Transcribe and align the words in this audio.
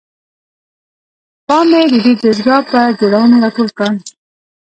پام 1.47 1.65
مې 1.71 1.81
ددې 1.91 2.13
دستګاه 2.21 2.61
پر 2.69 2.87
جوړونې 2.99 3.37
راټول 3.43 3.69
کړ. 3.77 3.91